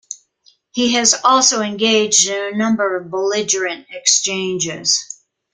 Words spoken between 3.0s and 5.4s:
belligerent exchanges.